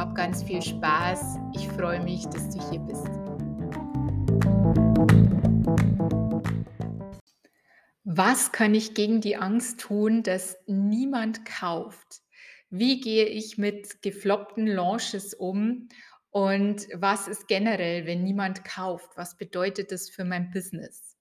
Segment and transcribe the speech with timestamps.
[0.00, 1.36] Hab ganz viel Spaß.
[1.54, 3.06] Ich freue mich, dass du hier bist.
[8.04, 12.22] Was kann ich gegen die Angst tun, dass niemand kauft?
[12.70, 15.90] Wie gehe ich mit gefloppten Launches um?
[16.30, 19.10] Und was ist generell, wenn niemand kauft?
[19.16, 21.18] Was bedeutet das für mein Business?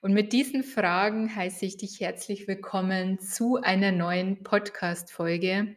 [0.00, 5.76] Und mit diesen Fragen heiße ich dich herzlich willkommen zu einer neuen Podcast-Folge.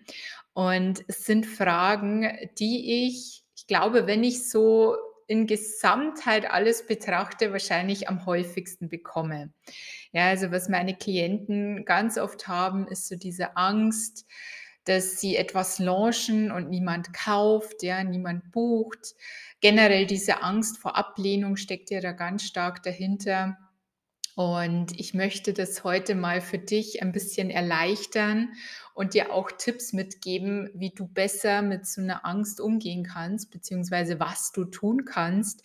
[0.59, 7.53] Und es sind Fragen, die ich, ich glaube, wenn ich so in Gesamtheit alles betrachte,
[7.53, 9.53] wahrscheinlich am häufigsten bekomme.
[10.11, 14.25] Ja, also was meine Klienten ganz oft haben, ist so diese Angst,
[14.83, 19.15] dass sie etwas launchen und niemand kauft, ja, niemand bucht.
[19.61, 23.57] Generell diese Angst vor Ablehnung steckt ja da ganz stark dahinter.
[24.39, 28.53] Und ich möchte das heute mal für dich ein bisschen erleichtern
[28.93, 34.21] und dir auch Tipps mitgeben, wie du besser mit so einer Angst umgehen kannst, beziehungsweise
[34.21, 35.61] was du tun kannst,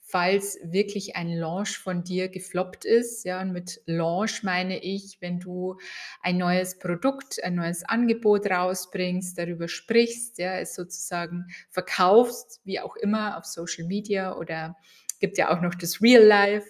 [0.00, 3.24] falls wirklich ein Launch von dir gefloppt ist.
[3.24, 5.76] Ja, und mit Launch meine ich, wenn du
[6.20, 12.96] ein neues Produkt, ein neues Angebot rausbringst, darüber sprichst, ja, es sozusagen verkaufst, wie auch
[12.96, 14.74] immer, auf Social Media oder
[15.20, 16.66] gibt ja auch noch das Real Life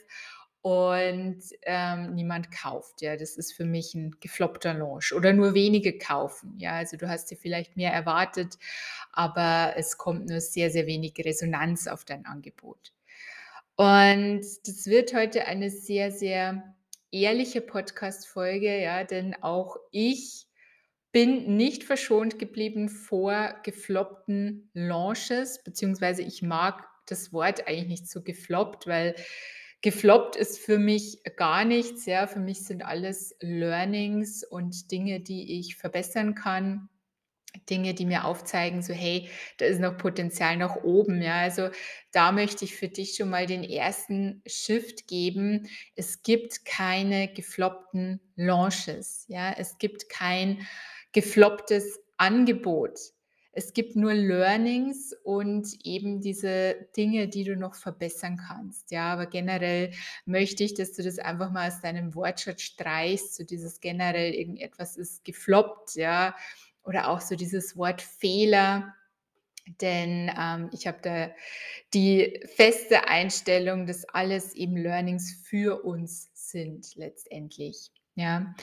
[0.66, 3.00] und ähm, niemand kauft.
[3.00, 6.58] Ja, das ist für mich ein gefloppter Launch oder nur wenige kaufen.
[6.58, 8.58] Ja, also du hast dir vielleicht mehr erwartet,
[9.12, 12.92] aber es kommt nur sehr, sehr wenig Resonanz auf dein Angebot.
[13.76, 16.74] Und das wird heute eine sehr, sehr
[17.12, 20.48] ehrliche Podcast-Folge, ja, denn auch ich
[21.12, 28.20] bin nicht verschont geblieben vor gefloppten Launches, beziehungsweise ich mag das Wort eigentlich nicht so
[28.20, 29.14] gefloppt, weil
[29.82, 32.06] gefloppt ist für mich gar nichts.
[32.06, 36.88] Ja, für mich sind alles Learnings und Dinge, die ich verbessern kann.
[37.70, 41.22] Dinge, die mir aufzeigen, so hey, da ist noch Potenzial nach oben.
[41.22, 41.70] Ja, also
[42.12, 45.68] da möchte ich für dich schon mal den ersten Shift geben.
[45.94, 49.24] Es gibt keine gefloppten Launches.
[49.28, 50.66] Ja, es gibt kein
[51.12, 52.98] geflopptes Angebot.
[53.56, 58.90] Es gibt nur Learnings und eben diese Dinge, die du noch verbessern kannst.
[58.90, 59.92] Ja, aber generell
[60.26, 63.34] möchte ich, dass du das einfach mal aus deinem Wortschatz streichst.
[63.34, 66.34] So dieses generell irgendetwas ist gefloppt, ja
[66.86, 68.94] oder auch so dieses Wort Fehler.
[69.80, 71.30] Denn ähm, ich habe da
[71.92, 77.90] die feste Einstellung, dass alles eben Learnings für uns sind letztendlich.
[78.14, 78.54] Ja.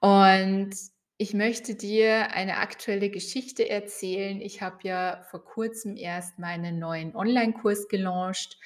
[0.00, 0.74] Und
[1.20, 4.40] ich möchte dir eine aktuelle Geschichte erzählen.
[4.40, 8.58] Ich habe ja vor kurzem erst meinen neuen Online-Kurs gelauncht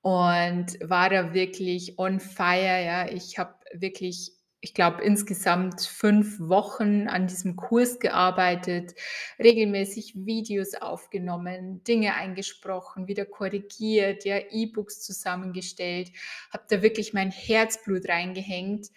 [0.00, 2.82] und war da wirklich on fire.
[2.82, 8.94] Ja, ich habe wirklich ich glaube, insgesamt fünf Wochen an diesem Kurs gearbeitet,
[9.38, 16.10] regelmäßig Videos aufgenommen, Dinge eingesprochen, wieder korrigiert, ja, E-Books zusammengestellt,
[16.50, 18.88] habe da wirklich mein Herzblut reingehängt.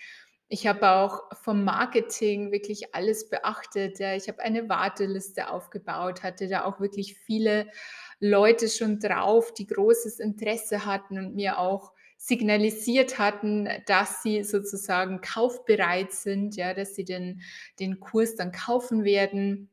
[0.53, 3.97] Ich habe auch vom Marketing wirklich alles beachtet.
[3.97, 4.15] Ja.
[4.15, 7.71] Ich habe eine Warteliste aufgebaut, hatte da auch wirklich viele
[8.19, 15.21] Leute schon drauf, die großes Interesse hatten und mir auch signalisiert hatten, dass sie sozusagen
[15.21, 17.41] kaufbereit sind, ja, dass sie den,
[17.79, 19.71] den Kurs dann kaufen werden.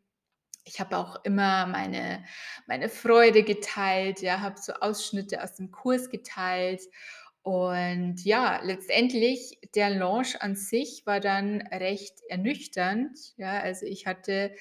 [0.64, 2.24] Ich habe auch immer meine,
[2.66, 6.80] meine Freude geteilt, ja, habe so Ausschnitte aus dem Kurs geteilt.
[7.42, 13.18] Und ja, letztendlich der Launch an sich war dann recht ernüchternd.
[13.38, 14.54] Ja, also ich hatte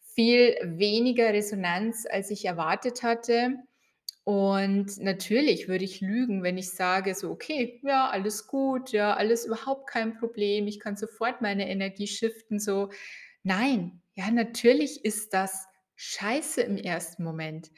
[0.00, 3.56] viel weniger Resonanz, als ich erwartet hatte.
[4.24, 9.44] Und natürlich würde ich lügen, wenn ich sage so: „Okay, ja, alles gut, ja, alles
[9.46, 10.66] überhaupt kein Problem.
[10.66, 12.90] Ich kann sofort meine Energie shiften“, so.
[13.42, 15.66] Nein, ja, natürlich ist das
[15.96, 17.70] scheiße im ersten Moment.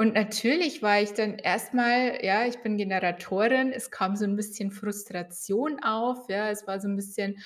[0.00, 4.34] Und natürlich war ich dann erst mal ja, ich bin Generatorin, es kam so 'n
[4.34, 6.48] bisschen Frustration auf, ja.
[6.50, 7.36] Es war so 'n bisschen,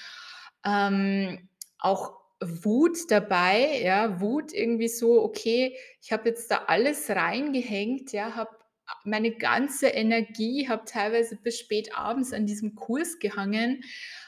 [0.64, 1.48] ähm,
[1.80, 4.20] auch Wut dabei, ja.
[4.20, 8.50] Wut irgendwie so: „Okay, ich habe jetzt da alles reingehängt, ja, habe
[9.04, 13.82] meine ganze Energie, habe teilweise bis spät abends an diesem Kurs gehangen,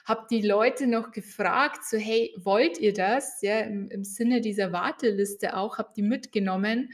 [0.05, 4.73] habe die Leute noch gefragt, so: ‚Hey, wollt ihr das?‘“ Ja, im im Sinne dieser
[4.73, 6.91] Warteliste auch, habe die mitgenommen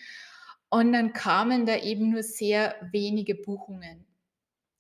[0.73, 4.07] und dann kamen da eben nur sehr wenige Buchungen.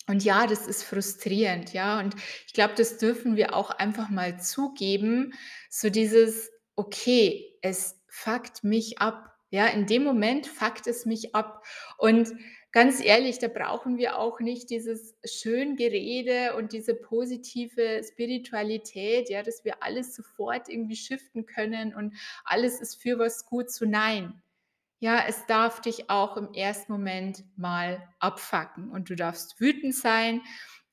[0.09, 2.15] Und ja, das ist frustrierend, ja, und
[2.47, 5.33] ich glaube, das dürfen wir auch einfach mal zugeben,
[5.71, 11.65] so dieses: „Okay, es fuckt mich ab.“ Ja, in dem Moment fuckt es mich ab.
[11.99, 12.33] Und
[12.73, 19.65] ganz ehrlich, da brauchen wir auch nicht dieses Schöngerede und diese positive Spiritualität, ja, dass
[19.65, 24.42] wir alles sofort irgendwie shiften können und alles ist für was gut, so nein.
[25.02, 30.43] Ja, es darf dich auch im ersten Moment mal abfucken und du darfst wütend sein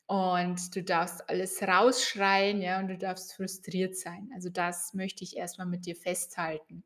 [0.08, 4.32] und du darfst alles rausschreien, ja, und du darfst frustriert sein.
[4.34, 6.84] Also, das möchte ich erst mal mit dir festhalten.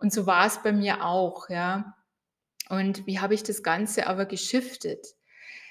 [0.00, 1.94] Und so war's bei mir auch, ja.
[2.68, 5.06] Und wie habe ich das Ganze aber geschiftet?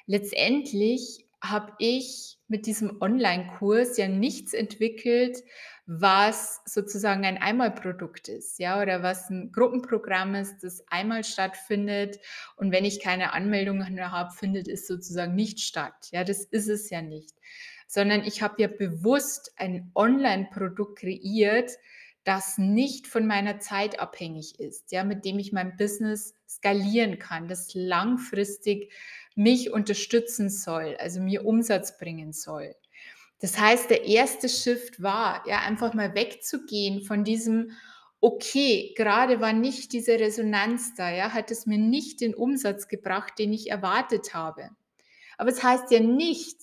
[0.05, 5.39] Letztendlich habe ich mit diesem Onlinekurs ja nichts entwickelt,
[5.87, 12.19] was sozusagen ein Einmalprodukt ist, ja, oder was 'n Gruppenprogramm ist, das einmal stattfindet
[12.57, 16.09] und wenn ich keine Anmeldungen mehr habe, findet es sozusagen nicht statt.
[16.11, 17.33] Ja, das ist es ja nicht.
[17.87, 21.71] Sondern ich habe ja bewusst ein Onlineprodukt kreiert,
[22.23, 27.47] das nicht von meiner Zeit abhängig ist, ja, mit dem ich mein Business skalieren kann,
[27.47, 28.91] das langfristig
[29.35, 32.75] mich unterstützen soll, also mir Umsatz bringen soll.
[33.39, 37.71] Das heißt, der erste Shift war, ja, einfach mal wegzugehen von diesem:
[38.21, 43.33] „Okay, grade war nicht diese Resonanz da, ja, hat es mir nicht den Umsatz gebracht,
[43.39, 44.69] den ich erwartet habe.“
[45.37, 46.57] Aber es heißt ja nicht,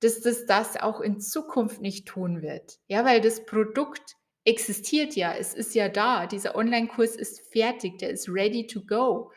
[0.00, 5.34] dass das das auch in Zukunft nicht tun wird, ja, weil das Produkt existiert ja.
[5.34, 6.26] Es ist ja da.
[6.26, 9.30] Dieser Onlinekurs ist fertig, der ist ready to go.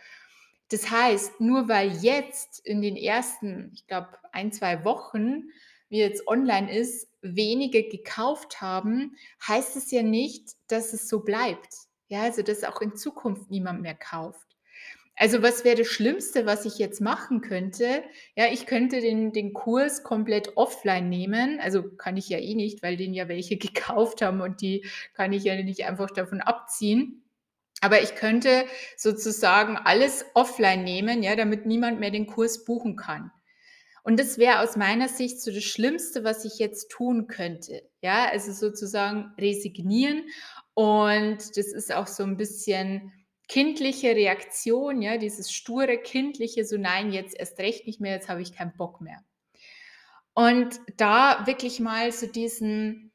[0.69, 5.49] Das heißt, nur weil jetzt in den ersten, ich glaube, 1, 2 Wochen,
[5.89, 9.15] wie jetzt online ist, wenige gekauft haben,
[9.47, 11.73] heißt es ja nicht, dass es so bleibt.
[12.07, 14.55] Ja, also, dass auch in Zukunft niemand mehr kauft.
[15.17, 18.03] Also, was wäre das Schlimmste, was ich jetzt machen könnte?
[18.35, 21.59] Ja, ich könnte den den Kurs komplett offline nehmen.
[21.61, 25.33] Also, kann ich ja eh nicht, weil den ja welche gekauft haben und die kann
[25.33, 27.24] ich ja nicht einfach davon abziehen.
[27.81, 28.65] Aber ich könnte
[28.97, 33.31] sozusagen alles offline nehmen, ja, damit niemand mehr den Kurs buchen kann.
[34.03, 38.25] Und das wäre aus meiner Sicht so das Schlimmste, was ich jetzt tun könnte, ja,
[38.31, 40.23] also, sozusagen resignieren
[40.75, 43.13] und das ist auch so 'n bisschen
[43.49, 48.41] kindliche Reaktion, ja, dieses sture Kindliche, so: „Nein, jetzt erst recht nicht mehr, jetzt habe
[48.43, 49.23] ich keinen Bock mehr.“
[50.37, 53.11] Und da wirklich mal so diesen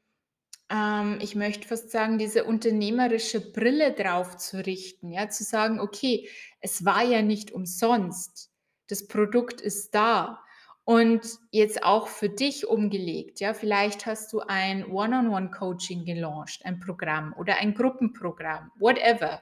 [0.71, 6.29] ähm, ich möchte fast sagen, diese unternehmerische Brille drauf zu richten, ja, zu sagen: „Okay,
[6.61, 8.49] es war ja nicht umsonst.
[8.87, 10.43] Das Produkt ist da.“
[10.83, 11.21] Und
[11.51, 17.57] jetzt auch für dich umgelegt, ja, vielleicht hast du ein One-on-One-Coaching gelauncht, ein Programm oder
[17.57, 19.41] ein Gruppenprogramm, whatever.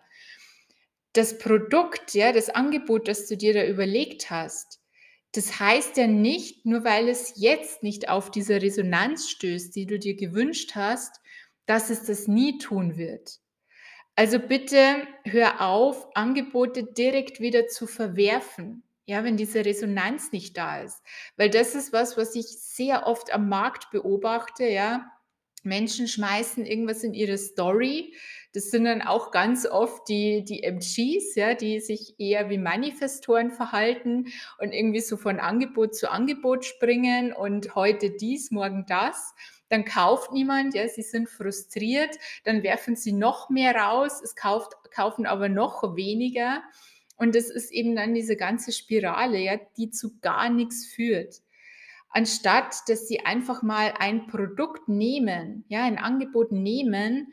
[1.14, 4.79] Das Produkt, ja, das Angebot, das du dir da überlegt hast,
[5.34, 10.00] das heißt ja nicht, nur weil es jetzt nicht auf diese Resonanz stößt, die du
[10.00, 11.22] dir gewünscht hast,
[11.66, 13.40] dass es das nie tun wird.
[14.16, 20.82] Also, bitte hör auf, Angebote direkt wieder zu verwerfen, ja, wenn diese Resonanz nicht da
[20.82, 21.02] ist.
[21.38, 25.12] Weil das ist was, was ich sehr oft am Markt beobachte, ja.
[25.64, 28.16] Menschen schmeißen irgendwas in ihre Story.
[28.54, 33.52] Das sind dann auch ganz oft die die MGs, ja, die sich eher wie Manifestoren
[33.52, 34.28] verhalten
[34.58, 39.36] und irgendwie so von Angebot zu Angebot springen und heute dies, morgen das.
[39.70, 44.74] Dann kauft niemand, ja, sie sind frustriert, dann werfen sie noch mehr raus, es kauft
[44.92, 46.64] kaufen aber noch weniger.
[47.18, 51.42] Und das ist eben dann diese ganze Spirale, ja, die zu gar nix führt.
[52.10, 57.32] Anstatt, dass sie einfach mal ein Produkt nehmen, ja, ein Angebot nehmen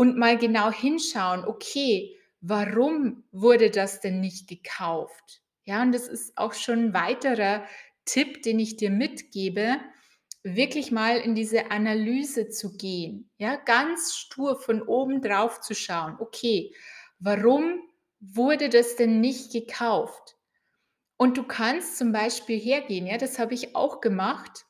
[0.00, 6.38] und mal genau hinschauen: „Okay, warum wurde das denn nicht gekauft?“ Ja, und das ist
[6.38, 7.64] auch schon 'n weiterer
[8.06, 9.78] Tipp, den ich dir mitgebe,
[10.42, 16.16] wirklich mal in diese Analyse zu gehen, ja, ganz stur von oben drauf zu schauen:
[16.20, 16.74] „Okay,
[17.18, 17.80] warum
[18.20, 20.36] wurde das denn nicht gekauft?“
[21.18, 24.66] Und du kannst zum Beispiel hergehen, ja, das habe ich auch gemacht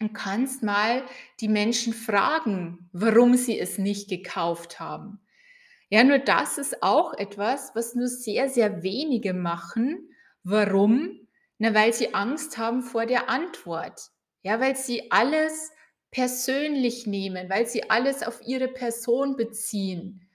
[0.00, 1.04] und kannst mal
[1.40, 5.20] die Menschen fragen, warum sie es nicht gekauft haben.
[5.88, 10.10] Ja, nur das ist auch etwas, was nur sehr, sehr wenige machen.
[10.42, 11.28] Warum?
[11.58, 14.10] Na, weil sie Angst haben vor der Antwort.
[14.42, 15.70] Ja, weil sie alles
[16.10, 20.28] persönlich nehmen, weil sie alles auf ihre Person beziehen.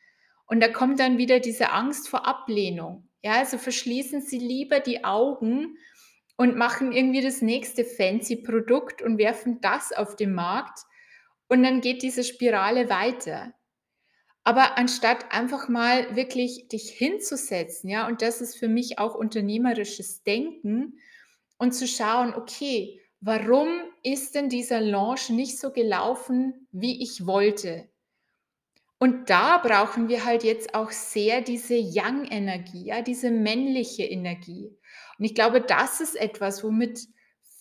[0.45, 3.07] Und da kommt dann wieder diese Angst vor Ablehnung.
[3.21, 5.77] Ja, also verschließen Sie lieber die Augen
[6.39, 10.79] und machen irgendwie das nächste fancy Produkt und werfen das auf den Markt
[11.49, 13.53] und dann geht diese Spirale weiter.
[14.45, 20.23] Aber anstatt einfach mal wirklich dich hinzusetzen, ja, und das ist für mich auch unternehmerisches
[20.23, 21.01] Denken
[21.57, 23.67] und zu schauen, okay, warum
[24.01, 27.89] ist denn dieser Launch nicht so gelaufen, wie ich wollte?
[28.99, 34.77] Und da brauchen wir halt jetzt auch sehr diese Yang-Energie, ja, diese männliche Energie.
[35.17, 37.07] Und ich glaube, das ist etwas, womit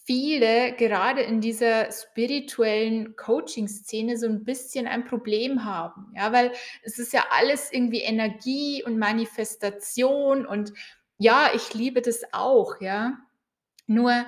[0.09, 6.51] viele gerade in dieser spirituellen Coaching-Szene so ein bisschen ein Problem haben, ja, weil
[6.83, 10.73] es ist ja alles irgendwie Energie und Manifestation und
[11.19, 13.19] ja, ich liebe das auch, ja.
[13.87, 14.25] Nur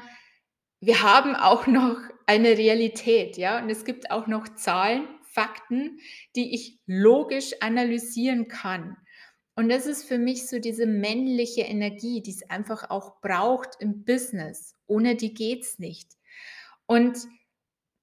[0.81, 5.99] wir haben auch noch eine Realität, ja, und es gibt auch noch Zahlen, Fakten,
[6.37, 8.97] die ich logisch analysieren kann.
[9.55, 14.05] Und das ist für mich so diese männliche Energie, die es einfach auch braucht im
[14.05, 14.75] Business.
[14.87, 16.13] Ohne die geht's nicht.
[16.87, 17.19] Und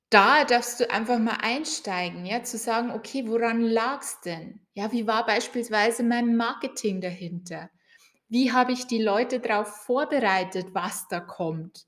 [0.09, 4.61] da darfst du einfach mal einsteigen, ja, zu sagen, okay, woran lag's denn?
[4.73, 7.69] Ja, wie war beispielsweise mein Marketing dahinter?
[8.29, 11.87] Wie habe ich die Leute darauf vorbereitet, was da kommt?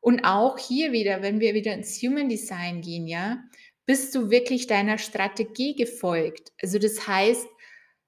[0.00, 3.38] Und auch hier wieder, wenn wir wieder ins Human Design gehen, ja,
[3.86, 6.52] bist du wirklich deiner Strategie gefolgt?
[6.62, 7.46] Also das heißt,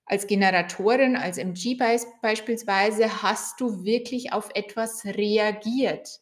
[0.07, 1.76] als Generatorin, als MG
[2.23, 6.21] beispielsweise, hast du wirklich auf etwas reagiert.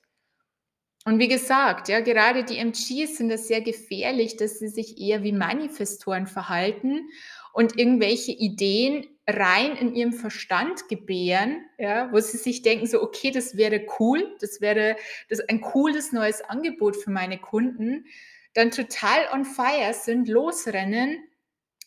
[1.05, 5.25] Und wie gesagt, ja, gerade die MGs sind das sehr gefährlich, dass sie sich eher
[5.25, 7.09] wie Manifestoren verhalten
[7.53, 13.33] und irgendwelche Ideen rein in ihrem Verstand gebären, ja, wo sie sich denken, so, okay,
[13.33, 14.97] das wäre cool, das wäre
[15.29, 18.07] das ein cooles neues Angebot für meine Kunden,
[18.55, 21.23] dann total on fire sind, losrennen,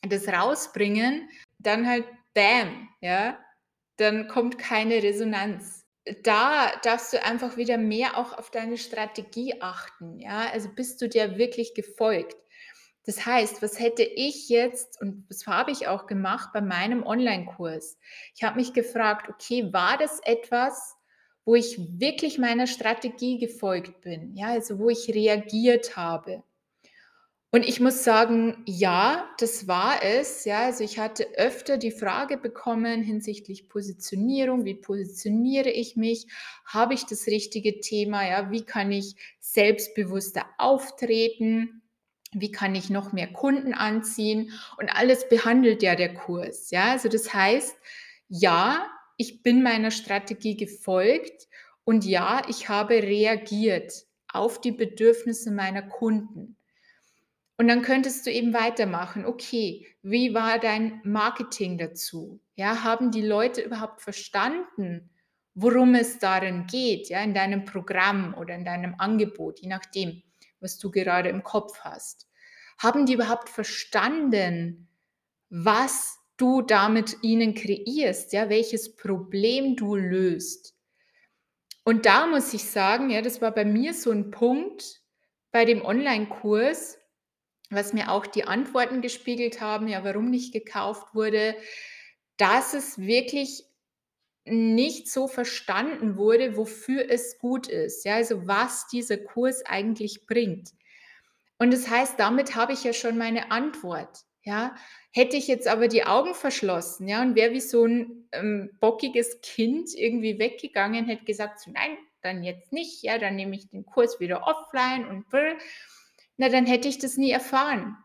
[0.08, 1.30] das rausbringen
[1.60, 3.40] dann halt bam, ja,
[3.98, 5.86] dann kommt keine Resonanz.
[6.24, 10.50] Da darfst du einfach wieder mehr auch auf deine Strategie achten, ja?
[10.52, 12.36] Also, bist du dir wirklich gefolgt?
[13.06, 17.98] Das heißt, was hätte ich jetzt und das habe ich auch gemacht bei meinem Onlinekurs.
[18.36, 20.96] Ich habe mich gefragt: „Okay, war das etwas,
[21.46, 26.44] wo ich wirklich meiner Strategie gefolgt bin?“ Ja, also, wo ich reagiert habe.
[27.56, 30.44] Und ich muss sagen, ja, das war es.
[30.44, 34.66] Ja, also ich hatte öfter die Frage bekommen hinsichtlich Positionierung.
[34.66, 36.28] Wie positioniere ich mich?
[36.66, 38.28] Habe ich das richtige Thema?
[38.28, 41.82] Ja, wie kann ich selbstbewusster auftreten?
[42.34, 44.52] Wie kann ich noch mehr Kunden anziehen?
[44.78, 46.72] Und alles behandelt ja der Kurs.
[46.72, 47.78] Ja, also das heißt,
[48.28, 48.86] ja,
[49.16, 51.48] ich bin meiner Strategie gefolgt
[51.86, 56.58] und ja, ich habe reagiert auf die Bedürfnisse meiner Kunden.
[57.58, 59.26] Und dann könntest du eben weitermachen.
[59.26, 62.42] Okay, wie war dein Marketing dazu?
[62.56, 65.10] Ja, haben die Leute überhaupt verstanden,
[65.54, 70.22] worum es darin geht, ja, in deinem Programm oder in deinem Angebot, je nachdem,
[70.60, 72.28] was du gerade im Kopf hast?
[72.78, 74.90] Haben die überhaupt verstanden,
[75.50, 80.76] was du damit ihnen kreierst, ja, welches Problem du löst?
[81.86, 85.02] Und da muss ich sagen, ja, das war bei mir so ein Punkt
[85.52, 86.98] bei dem Online-Kurs,
[87.70, 91.56] was mir auch die Antworten gespiegelt haben, ja, warum nicht gekauft wurde,
[92.38, 93.64] dass es wirklich
[94.46, 98.06] nicht so verstanden wurde, wofür es gut ist.
[98.06, 100.72] Ja, also was dieser Kurs eigentlich bringt.
[101.58, 104.20] Und das heißt, damit habe ich ja schon meine Antwort.
[104.44, 104.76] Ja,
[105.12, 109.42] hätte ich jetzt aber die Augen verschlossen, ja, und wäre wie so ein ähm, bockiges
[109.42, 113.88] Kind irgendwie weggegangen, hätte gesagt, so, nein, dann jetzt nicht, ja, dann nehme ich den
[113.88, 115.56] Kurs wieder offline und brr.
[116.38, 117.98] Na, dann hätte ich das nie erfahren.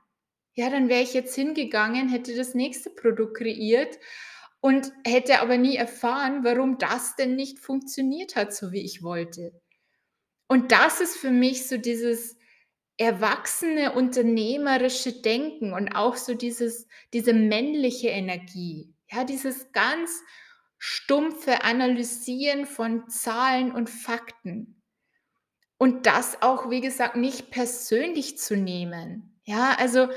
[0.54, 3.98] Ja, dann wäre ich jetzt hingegangen, hätte das nächste Produkt kreiert
[4.60, 9.52] und hätte aber nie erfahren, warum das denn nicht funktioniert hat, so wie ich wollte.
[10.48, 12.36] Und das ist für mich so dieses
[12.98, 18.94] erwachsene unternehmerische Denken und auch so dieses diese männliche Energie.
[19.10, 20.22] Ja, dieses ganz
[20.78, 24.79] stumpfe Analysieren von Zahlen und Fakten.
[25.80, 29.40] Und das auch, wie gesagt, nicht persönlich zu nehmen.
[29.44, 30.08] Ja, also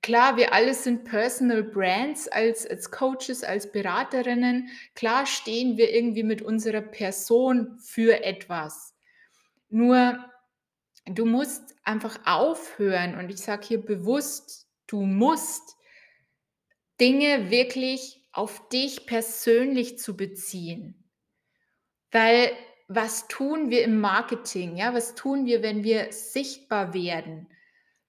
[0.00, 4.68] klar, wir alle sind Personal Brands als als Coaches, als Beraterinnen.
[4.94, 8.94] Klar stehen wir irgendwie mit unserer Person für etwas.
[9.70, 10.24] Nur
[11.04, 15.74] du musst einfach aufhören und ich sage hier bewusst, du musst
[17.00, 21.10] Dinge wirklich auf dich persönlich zu beziehen.
[22.12, 22.52] Weil
[22.88, 24.76] was tun wir im Marketing?
[24.76, 27.46] Ja, was tun wir, wenn wir sichtbar werden?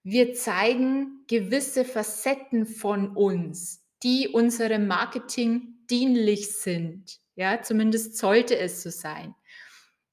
[0.02, 7.18] Wir zeigen gewisse Facetten von uns, die unserem Marketing dienlich sind.
[7.36, 9.34] Ja, zumindest sollte es so sein.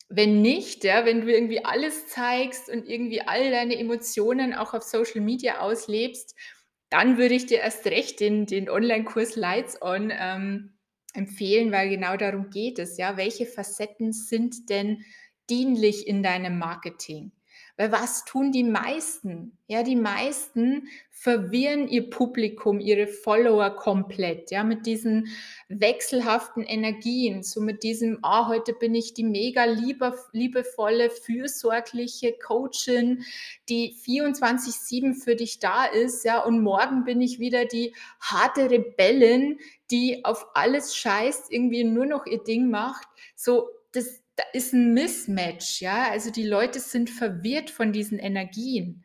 [0.10, 4.84] Wenn nicht, ja, wenn du irgendwie alles zeigst und irgendwie all deine Emotionen auch auf
[4.84, 6.36] Social Media auslebst,
[6.90, 10.77] dann würde ich dir erst recht den, den Online-Kurs Lights On ähm,
[11.18, 12.98] empfehlen, weil genau darum geht es.
[12.98, 15.04] Ja, welche Facetten sind denn
[15.50, 17.32] dienlich in deinem Marketing?
[17.78, 19.56] Weil was tun die meisten?
[19.68, 25.28] Ja, die meisten verwirren ihr Publikum, ihre Follower komplett, ja, mit diesen
[25.68, 33.24] wechselhaften Energien, so mit diesem, ah, heute bin ich die mega liebe, liebevolle, fürsorgliche Coachin,
[33.70, 39.60] die 24-7 für dich da ist, ja, und morgen bin ich wieder die harte Rebellin,
[39.92, 43.08] die auf alles scheißt, irgendwie nur noch ihr Ding macht.
[43.36, 46.10] So, das, da ist ein Mismatch, ja.
[46.12, 49.04] Also die Leute sind verwirrt von diesen Energien.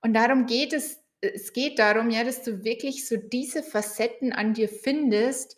[0.00, 4.54] Und darum geht es, es geht darum, ja, dass du wirklich so diese Facetten an
[4.54, 5.56] dir findest,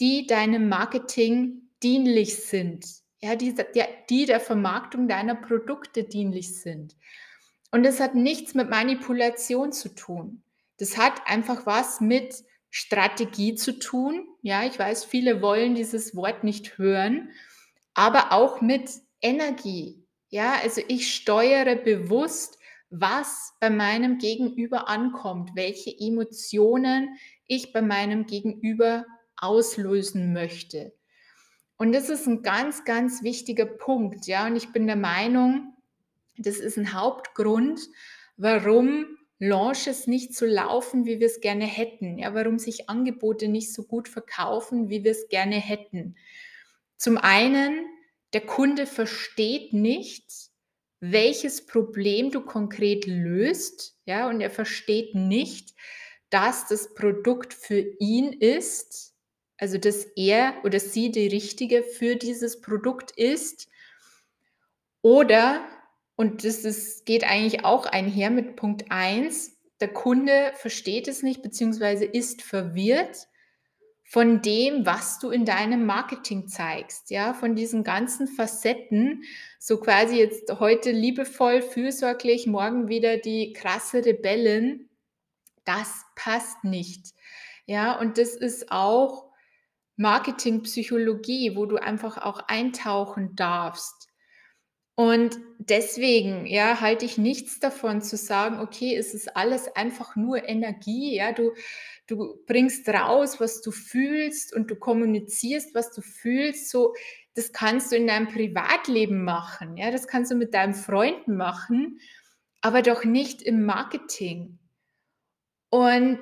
[0.00, 2.86] die deinem Marketing dienlich sind.
[3.20, 6.96] Ja, die, der, die der Vermarktung deiner Produkte dienlich sind.
[7.70, 10.42] Und das hat nichts mit Manipulation zu tun.
[10.78, 14.26] Das hat einfach was mit Strategie zu tun.
[14.40, 17.30] Ja, ich weiß, viele wollen dieses Wort nicht hören
[17.96, 18.90] aber auch mit
[19.22, 20.04] Energie.
[20.28, 22.58] Ja, also ich steuere bewusst,
[22.90, 30.92] was bei meinem Gegenüber ankommt, welche Emotionen ich bei meinem Gegenüber auslösen möchte.
[31.78, 34.46] Und das ist ein ganz, ganz wichtiger Punkt, ja.
[34.46, 35.74] Und ich bin der Meinung,
[36.36, 37.80] das ist ein Hauptgrund,
[38.36, 39.06] warum
[39.38, 42.18] Launches nicht so laufen, wie wir es gerne hätten.
[42.18, 46.16] Ja, warum sich Angebote nicht so gut verkaufen, wie wir es gerne hätten.
[46.96, 47.86] Zum einen,
[48.32, 50.24] der Kunde versteht nicht,
[51.00, 55.74] welches Problem du konkret löst, ja, und er versteht nicht,
[56.30, 59.14] dass das Produkt für ihn ist,
[59.58, 63.68] also dass er oder sie die richtige für dieses Produkt ist.
[65.02, 65.64] Oder,
[66.16, 71.42] und das ist, geht eigentlich auch einher mit Punkt 1, der Kunde versteht es nicht,
[71.42, 73.28] beziehungsweise ist verwirrt,
[74.08, 79.24] von dem, was du in deinem Marketing zeigst, ja, von diesen ganzen Facetten,
[79.58, 84.88] so quasi jetzt heute liebevoll, fürsorglich, morgen wieder die krasse Rebellin,
[85.64, 87.14] das passt nicht.
[87.66, 89.26] Ja, und das ist auch
[89.96, 94.05] Marketingpsychologie, wo du einfach auch eintauchen darfst.
[94.96, 100.48] Und deswegen, ja, halte ich nichts davon zu sagen, okay, es ist alles einfach nur
[100.48, 101.52] Energie, ja, du
[102.06, 106.70] du bringst raus, was du fühlst und du kommunizierst, was du fühlst.
[106.70, 106.94] So,
[107.34, 112.00] das kannst du in deinem Privatleben machen, ja, das kannst du mit deinen Freunden machen,
[112.62, 114.58] aber doch nicht im Marketing.
[115.68, 116.20] Und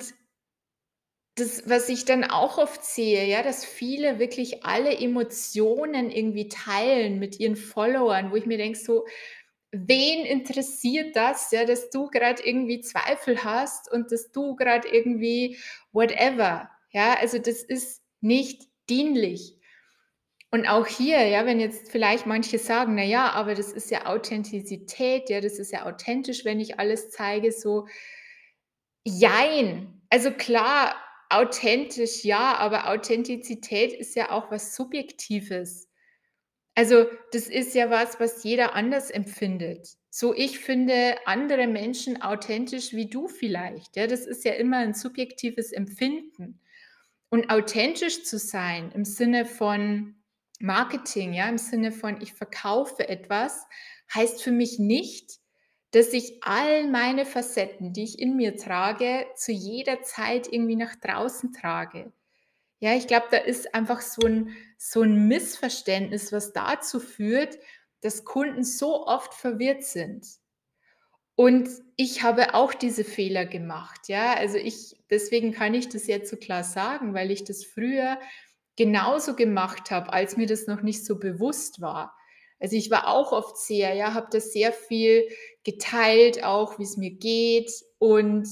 [1.36, 7.18] das, was ich dann auch oft sehe, ja, dass viele wirklich alle Emotionen irgendwie teilen
[7.18, 9.04] mit ihren Followern, wo ich mir denke, so,
[9.72, 15.58] wen interessiert das, ja, dass du gerade irgendwie Zweifel hast und dass du gerade irgendwie
[15.92, 19.58] whatever, ja, also das ist nicht dienlich.
[20.52, 24.06] Und auch hier, ja, wenn jetzt vielleicht manche sagen, na ja, aber das ist ja
[24.06, 27.88] Authentizität, ja, das ist ja authentisch, wenn ich alles zeige, so
[29.02, 30.00] jein.
[30.10, 30.94] Also klar,
[31.34, 35.88] authentisch ja, aber Authentizität ist ja auch was Subjektives.
[36.76, 39.96] Also, das ist ja was, was jeder anders empfindet.
[40.10, 43.96] So, ich finde andere Menschen authentisch wie du vielleicht.
[43.96, 46.60] Ja, das ist ja immer ein subjektives Empfinden.
[47.30, 50.14] Und authentisch zu sein im Sinne von
[50.60, 53.66] Marketing, ja, im Sinne von ich verkaufe etwas,
[54.14, 55.40] heißt für mich nicht,
[55.94, 60.96] dass ich all meine Facetten, die ich in mir trage, zu jeder Zeit irgendwie nach
[60.96, 62.12] draußen trage.
[62.80, 67.58] Ja, ich glaube, da ist einfach so ein, so ein Missverständnis, was dazu führt,
[68.00, 70.26] dass Kunden so oft verwirrt sind.
[71.36, 74.08] Und ich habe auch diese Fehler gemacht.
[74.08, 78.18] Ja, also ich, deswegen kann ich das jetzt so klar sagen, weil ich das früher
[78.76, 82.16] genauso gemacht habe, als mir das noch nicht so bewusst war.
[82.58, 85.28] Also ich war auch oft sehr, ja, habe das sehr viel
[85.64, 88.48] geteilt, auch wie es mir geht und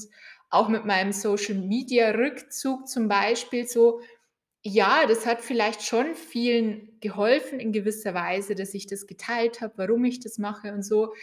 [0.50, 4.00] auch mit meinem Social Media Rückzug zum Beispiel so,
[4.62, 9.74] ja, das hat vielleicht schon vielen geholfen in gewisser Weise, dass ich das geteilt habe,
[9.76, 11.14] warum ich das mache und so.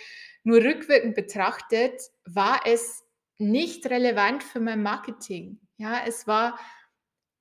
[0.43, 3.03] Nur rückwirkend betrachtet war es
[3.37, 5.59] nicht relevant für mein Marketing.
[5.77, 6.59] Ja, es war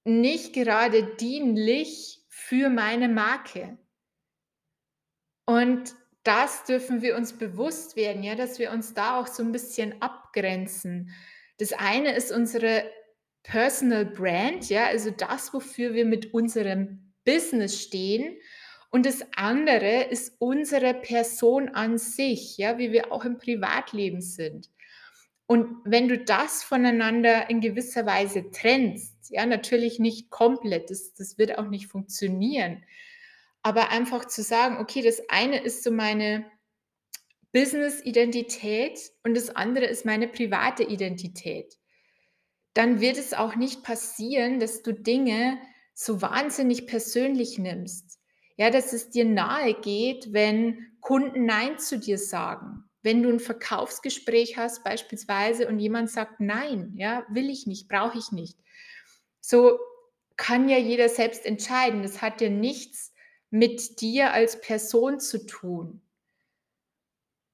[0.05, 3.79] nicht gerade dienlich für meine Marke.
[5.47, 9.53] Und das dürfen wir uns bewusst werden, ja, dass wir uns da auch so 'n
[9.53, 11.11] bisschen abgrenzen.
[11.59, 12.85] Das eine ist unsere
[13.45, 18.37] Personal Brand, ja, also das, wofür wir mit unserem Business stehen.
[18.91, 24.71] Und das andere ist unsere Person an sich, ja, wie wir auch im Privatleben sind.
[25.47, 31.39] Und wenn du das voneinander in gewisser Weise trennst, ja, natürlich nicht komplett, das das
[31.39, 32.85] wird auch nicht funktionieren.
[33.65, 36.47] Aber einfach zu sagen: „Okay, das eine ist so meine
[37.53, 41.79] Business-Identität und das andere ist meine private Identität.“
[42.75, 45.59] Dann wird es auch nicht passieren, dass du Dinge
[45.95, 48.19] so wahnsinnig persönlich nimmst.
[48.57, 52.85] Ja, dass es dir nahegeht, wenn Kunden „Nein“ zu dir sagen.
[53.03, 58.19] Wenn du 'n Verkaufsgespräch hast beispielsweise und jemand sagt: „Nein, ja, will ich nicht, brauche
[58.19, 58.59] ich nicht.“
[59.41, 59.79] So
[60.37, 62.03] kann ja jeder selbst entscheiden.
[62.03, 63.13] Das hat ja nichts
[63.51, 66.01] mit dir als Person zu tun.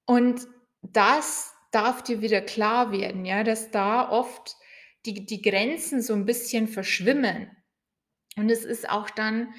[0.08, 0.46] Und
[0.82, 4.56] das darf dir wieder klar werden, ja, dass da oft
[5.06, 7.50] die die Grenzen so 'n bisschen verschwimmen.
[8.36, 9.52] Und es ist auch dann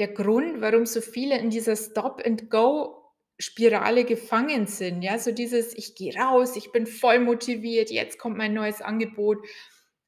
[0.00, 6.14] der Grund, warum so viele in dieser Stop-and-Go-Spirale gefangen sind, ja, so dieses: „Ich gehe
[6.16, 9.44] raus, ich bin voll motiviert, jetzt kommt mein neues Angebot.“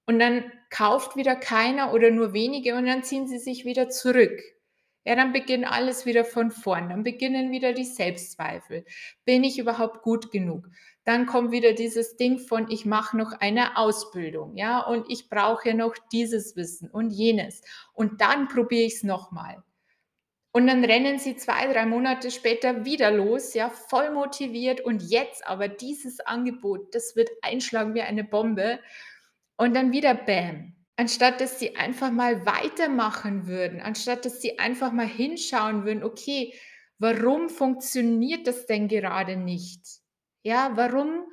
[0.06, 4.40] Und dann kauft wieder keiner oder nur wenige und dann ziehen sie sich wieder zurück.
[5.04, 6.88] Ja, dann beginnt alles wieder von vorn.
[6.88, 8.84] Dann beginnen wieder die Selbstzweifel.
[9.24, 10.68] Bin ich überhaupt gut genug?
[11.04, 15.74] Dann kommt wieder dieses Ding von: „Ich mache noch eine Ausbildung, ja, und ich brauche
[15.74, 17.62] noch dieses Wissen und jenes.
[17.92, 19.62] Und dann probiere ich's noch mal.“
[20.52, 25.46] Und dann rennen sie 2, 3 Monate später wieder los, ja, voll motiviert und jetzt
[25.46, 28.80] aber dieses Angebot, das wird einschlagen wie eine Bombe.
[29.56, 30.74] Und dann wieder bäm.
[31.02, 36.54] Anstatt dass sie einfach mal weitermachen würden, anstatt dass sie einfach mal hinschauen würden: „Okay,
[37.00, 39.80] warum funktioniert das denn gerade nicht?
[40.44, 41.24] Ja, warum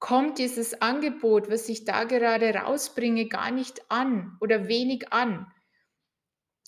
[0.00, 5.46] kommt dieses Angebot, was ich da gerade rausbringe, gar nicht an oder wenig an?“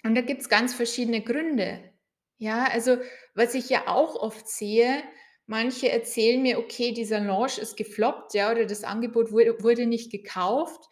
[0.04, 1.90] Und da gibt's ganz verschiedene Gründe.
[2.38, 2.98] Ja, also,
[3.34, 5.02] was ich ja auch oft sehe,
[5.46, 10.10] manche erzählen mir: „Okay, dieser Launch ist gefloppt, ja, oder das Angebot wurde wurde nicht
[10.10, 10.88] gekauft.“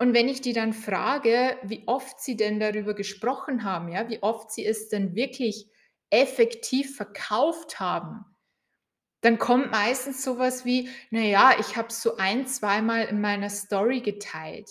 [0.00, 4.22] Und wenn ich die dann frage, wie oft sie denn darüber gesprochen haben, ja, wie
[4.22, 5.68] oft sie es denn wirklich
[6.10, 8.24] effektiv verkauft haben,
[9.22, 13.20] dann kommt meistens so was wie: „Na ja, ich habe es so ein zweimal in
[13.22, 14.70] meiner Story geteilt.“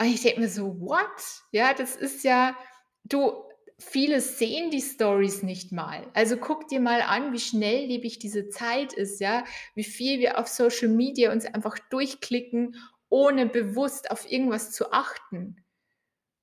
[0.00, 2.56] Und ich denke mir so: „What?“ Ja, das ist ja
[3.04, 3.32] du,
[3.78, 6.08] viele sehen die Storys nicht mal.
[6.14, 9.44] Also, guck dir mal an, wie schnelllebig diese Zeit ist, ja,
[9.74, 12.76] wie viel wir auf Social Media uns einfach durchklicken,
[13.12, 15.62] ohne bewusst auf irgendwas zu achten.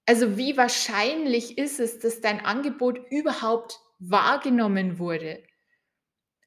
[0.05, 5.43] Also, wie wahrscheinlich ist es, dass dein Angebot überhaupt wahrgenommen wurde?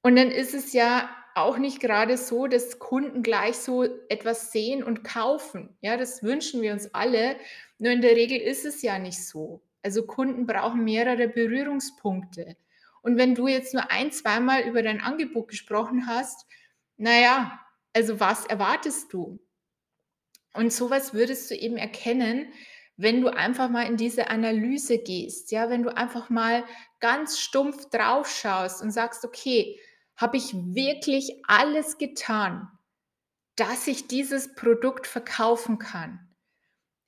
[0.02, 4.84] Und dann ist es ja auch nicht grade so, dass Kunden gleich so etwas sehen
[4.84, 5.76] und kaufen.
[5.80, 7.36] Ja, das wünschen wir uns alle,
[7.78, 9.62] nur in der Regel ist es ja nicht so.
[9.82, 12.56] Also, Kunden brauchen mehrere Berührungspunkte.
[13.02, 16.46] Und wenn du jetzt nur ein zweimal über dein Angebot gesprochen hast,
[16.96, 17.60] na ja,
[17.92, 19.40] also, was erwartest du?
[20.54, 22.52] Und so was würdest du eben erkennen,
[22.96, 25.70] wenn du einfach mal in diese Analyse gehst, ja?
[25.70, 26.64] Wenn du einfach mal
[27.00, 29.78] ganz stumpf drauf schaust und sagst: „Okay,
[30.16, 32.68] habe ich wirklich alles getan,
[33.56, 36.20] dass ich dieses Produkt verkaufen kann?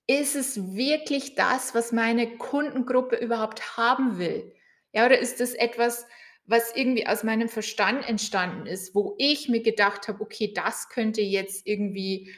[0.06, 4.54] Ist es wirklich das, was meine Kundengruppe überhaupt haben will?
[4.92, 6.06] Ja, oder ist das etwas,
[6.46, 11.22] was irgendwie aus meinem Verstand entstanden ist, wo ich mir gedacht habe: „Okay, das könnte
[11.22, 12.32] jetzt irgendwie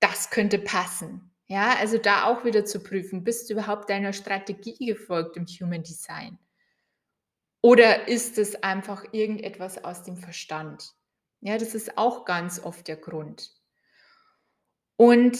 [0.00, 4.76] das könnte passen.“ Ja, also, da auch wieder zu prüfen, bist du überhaupt deiner Strategie
[4.86, 6.38] gefolgt im Human Design?
[7.64, 10.94] Oder ist es einfach irgendetwas aus dem Verstand?
[11.40, 13.50] Ja, das ist auch ganz oft der Grund.
[14.98, 15.38] Und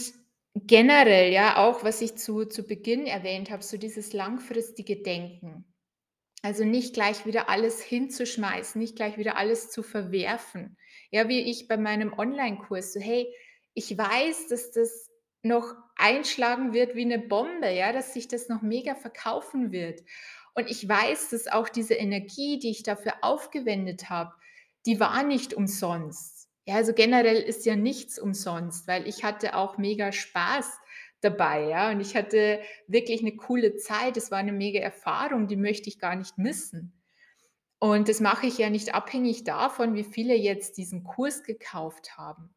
[0.55, 5.65] generell, ja, auch was ich zu zu Beginn erwähnt habe, so dieses langfristige Denken.
[6.43, 10.79] Also, nicht gleich wieder alles hinzuschmeißen, nicht gleich wieder alles zu verwerfen.
[11.11, 13.33] Ja, wie ich bei meinem Onlinekurs, so: „Hey,
[13.77, 15.11] ich weiß, dass das
[15.45, 20.03] noch einschlagen wird wie 'ne Bombe, ja, dass sich das noch mega verkaufen wird.
[20.55, 24.35] Und ich weiß, dass auch diese Energie, die ich dafür aufgewendet habe,
[24.87, 29.79] die war nicht umsonst.“ Ja, also, generell ist ja nichts umsonst, weil ich hatte auch
[29.79, 30.79] mega Spaß
[31.23, 34.17] dabei, ja, und ich hatte wirklich 'ne coole Zeit.
[34.17, 36.95] Es war 'ne mega Erfahrung, die möchte ich gar nicht missen.
[37.81, 42.55] Und das mache ich ja nicht abhängig davon, wie viele jetzt diesen Kurs gekauft haben.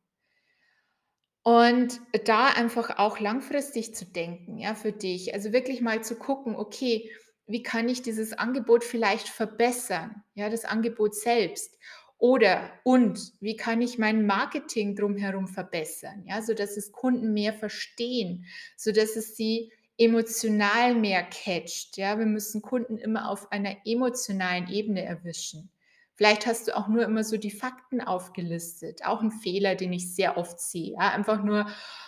[1.49, 5.33] Und da einfach auch langfristig zu denken, ja, für dich.
[5.33, 7.09] Also wirklich mal zu gucken, okay,
[7.47, 10.21] wie kann ich dieses Angebot vielleicht verbessern?
[10.35, 11.75] Ja, das Angebot selbst.
[12.19, 16.23] Oder und wie kann ich mein Marketing drumherum verbessern?
[16.27, 18.45] Ja, sodass es Kunden mehr verstehen,
[18.77, 21.97] sodass es sie emotional mehr catcht.
[21.97, 25.71] Ja, wir müssen Kunden immer auf einer emotionalen Ebene erwischen.
[26.19, 29.05] Vielleicht hast du auch nur immer so die Fakten aufgelistet.
[29.05, 30.91] Auch ein Fehler, den ich sehr oft sehe.
[30.95, 31.65] Ja, einfach nur,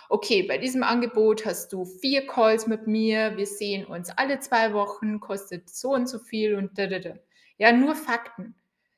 [0.10, 4.74] okay, bei diesem Angebot hast du vier Calls mit mir, wir sehen uns alle zwei
[4.74, 7.14] Wochen, kostet so und so viel und da, da, da.
[7.58, 8.56] Ja, nur Fakten.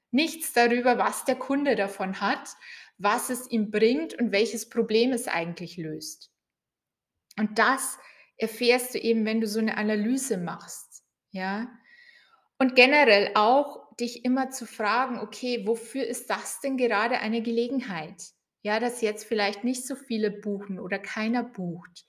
[0.10, 2.50] Nichts darüber, was der Kunde davon hat,
[2.98, 6.32] was es ihm bringt und welches Problem es eigentlich löst.
[7.38, 8.00] Und das
[8.38, 11.04] erfährst du eben, wenn du so eine Analyse machst.
[11.30, 11.68] Ja,
[12.58, 18.22] und generell auch dich immer zu fragen, okay, wofür ist das denn gerade eine Gelegenheit?
[18.62, 22.06] Ja, dass jetzt vielleicht nicht so viele buchen oder keiner bucht.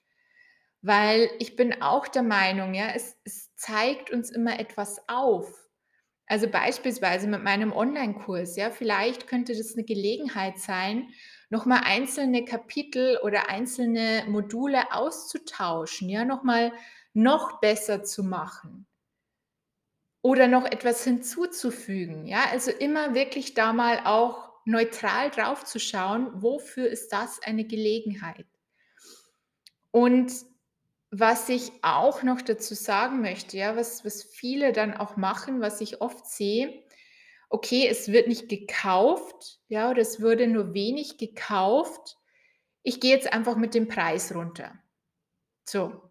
[0.83, 5.69] Weil ich bin auch der Meinung, ja, es, es zeigt uns immer etwas auf.
[6.27, 11.09] Also beispielsweise mit meinem Online-Kurs, ja, vielleicht könnte das eine Gelegenheit sein,
[11.51, 16.73] nochmal einzelne Kapitel oder einzelne Module auszutauschen, ja, nochmal
[17.13, 18.87] noch besser zu machen
[20.25, 22.27] oder noch etwas hinzuzufügen.
[22.27, 27.67] Ja, also immer wirklich da mal auch neutral drauf zu schauen, wofür ist das eine
[27.67, 28.47] Gelegenheit?
[29.91, 30.33] Und
[31.11, 35.83] was ich auch noch dazu sagen möchte, ja, was, was viele dann auch machen, was
[35.83, 36.83] ich oft sehe,
[37.51, 42.17] okay, es wird nicht gekauft, ja, oder es würde nur wenig gekauft.
[42.83, 44.73] Ich gehe jetzt einfach mit dem Preis runter.
[45.67, 46.04] So,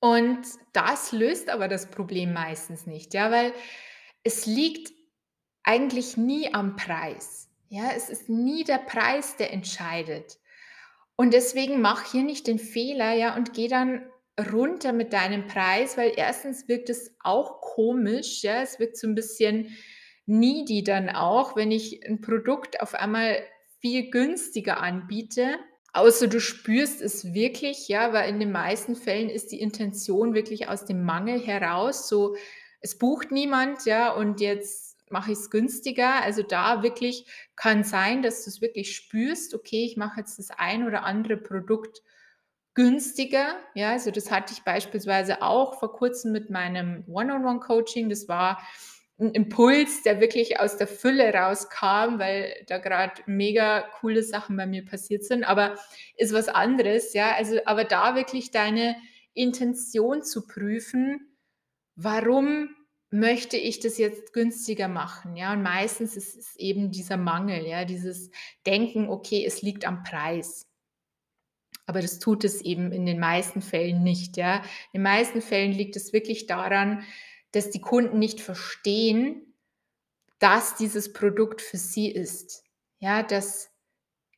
[0.00, 0.40] und
[0.72, 3.52] das löst aber das Problem meistens nicht, ja, weil
[4.24, 4.92] es liegt
[5.62, 7.48] eigentlich nie am Preis.
[7.68, 10.38] Ja, es ist nie der Preis, der entscheidet.
[11.16, 14.10] Und deswegen mach hier nicht den Fehler, ja, und geh dann
[14.52, 19.14] runter mit deinem Preis, weil erstens wirkt es auch komisch, ja, es wirkt so ein
[19.14, 19.76] bisschen
[20.24, 23.42] needy dann auch, wenn ich ein Produkt auf einmal
[23.80, 25.58] viel günstiger anbiete
[25.92, 30.68] Außer du spürst es wirklich, ja, weil in den meisten Fällen ist die Intention wirklich
[30.68, 32.36] aus dem Mangel heraus, so
[32.80, 36.22] es bucht niemand, ja, und jetzt mache ich es günstiger.
[36.22, 37.26] Also da wirklich
[37.56, 41.36] kann sein, dass du es wirklich spürst, okay, ich mache jetzt das ein oder andere
[41.36, 42.02] Produkt
[42.74, 43.56] günstiger.
[43.74, 48.08] Ja, also das hatte ich beispielsweise auch vor kurzem mit meinem One-on-One-Coaching.
[48.08, 48.62] Das war
[49.20, 54.66] ein Impuls, der wirklich aus der Fülle rauskam, weil da gerade mega coole Sachen bei
[54.66, 55.76] mir passiert sind, aber
[56.16, 57.34] ist was anderes, ja.
[57.34, 58.96] Also, aber da wirklich deine
[59.34, 61.36] Intention zu prüfen,
[61.96, 62.74] warum
[63.10, 65.52] möchte ich das jetzt günstiger machen, ja?
[65.52, 68.30] Und meistens ist es eben dieser Mangel, ja, dieses
[68.66, 70.66] Denken, okay, es liegt am Preis.
[71.86, 74.58] Aber das tut es eben in den meisten Fällen nicht, ja.
[74.92, 77.04] In den meisten Fällen liegt es wirklich daran,
[77.52, 79.54] dass die Kunden nicht verstehen,
[80.38, 82.64] dass dieses Produkt für sie ist.
[82.98, 83.70] Ja, dass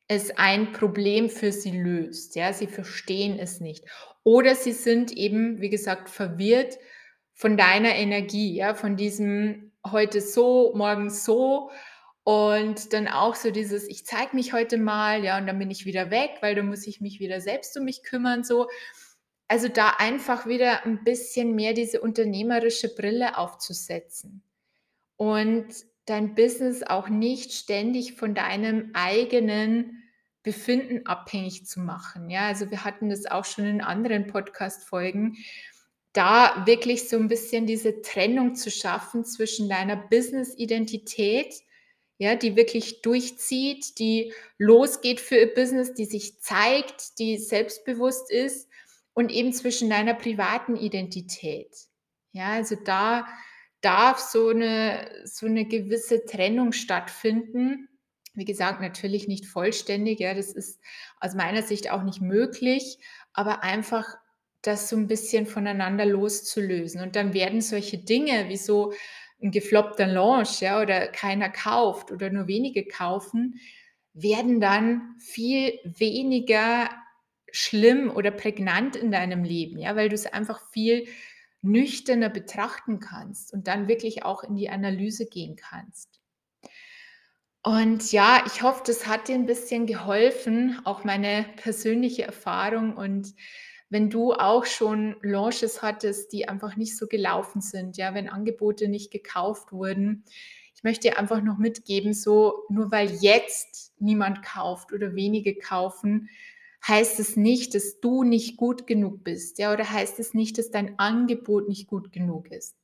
[0.07, 2.35] es ein Problem für sie löst.
[2.35, 3.85] Ja, sie verstehen es nicht.
[4.23, 6.77] Oder sie sind eben, wie gesagt, verwirrt
[7.33, 11.71] von deiner Energie, ja, von diesem heute so, morgen so
[12.23, 15.85] und dann auch so dieses, ich zeige mich heute mal, ja, und dann bin ich
[15.85, 18.67] wieder weg, weil dann muss ich mich wieder selbst um mich kümmern, so.
[19.53, 24.41] Also da einfach wieder ein bisschen mehr diese unternehmerische Brille aufzusetzen
[25.15, 25.67] und
[26.07, 30.01] dein Business auch nicht ständig von deinem eigenen
[30.41, 32.31] Befinden abhängig zu machen.
[32.31, 35.37] Ja, also wir hatten das auch schon in anderen Podcast-Folgen,
[36.13, 41.53] da wirklich so ein bisschen diese Trennung zu schaffen zwischen deiner Business-Identität,
[42.17, 48.67] ja, die wirklich durchzieht, die losgeht für ihr Business, die sich zeigt, die selbstbewusst ist
[49.13, 51.75] und eben zwischen deiner privaten Identität.
[52.31, 53.27] Ja, also da
[53.81, 57.89] darf so eine, so eine gewisse Trennung stattfinden.
[58.33, 60.79] Wie gesagt, natürlich nicht vollständig, ja, das ist
[61.19, 62.97] aus meiner Sicht auch nicht möglich,
[63.33, 64.07] aber einfach
[64.63, 67.01] das so ein bisschen voneinander loszulösen.
[67.01, 68.93] Und dann werden solche Dinge wie so
[69.41, 73.59] ein gefloppter Launch, ja, oder keiner kauft oder nur wenige kaufen,
[74.13, 76.89] werden dann viel weniger
[77.53, 81.07] schlimm oder prägnant in deinem Leben, ja, weil du es einfach viel
[81.61, 86.19] nüchterner betrachten kannst und dann wirklich auch in die Analyse gehen kannst.
[87.61, 92.97] Und ja, ich hoffe, das hat dir ein bisschen geholfen, auch meine persönliche Erfahrung.
[92.97, 93.33] Und
[93.89, 98.89] wenn du auch schon Launches hattest, die einfach nicht so gelaufen sind, ja, wenn Angebote
[98.89, 100.25] nicht gekauft wurden,
[100.75, 106.29] ich möchte dir einfach noch mitgeben, so nur weil jetzt niemand kauft oder wenige kaufen,
[106.87, 110.71] heißt es nicht, dass du nicht gut genug bist, ja, oder heißt es nicht, dass
[110.71, 112.75] dein Angebot nicht gut genug ist.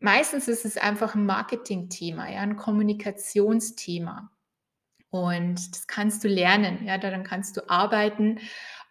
[0.00, 4.30] Meistens ist es einfach ein Marketingthema, ja, ein Kommunikationsthema.
[5.10, 8.38] Und das kannst du lernen, ja, daran kannst du arbeiten,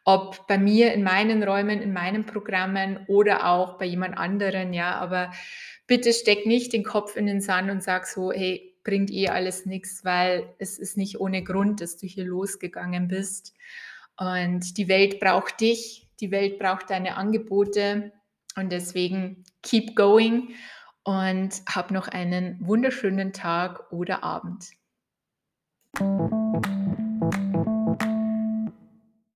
[0.05, 4.95] ob bei mir in meinen Räumen, in meinen Programmen oder auch bei jemand anderen, ja,
[4.95, 5.31] aber
[5.87, 9.65] bitte steck nicht den Kopf in den Sand und sag so: „Hey, bringt eh alles
[9.65, 13.53] nichts, weil es ist nicht ohne Grund, dass du hier losgegangen bist.
[14.17, 18.13] Und die Welt braucht dich, die Welt braucht deine Angebote
[18.55, 20.55] und deswegen keep going
[21.03, 24.69] und hab noch einen wunderschönen Tag oder Abend.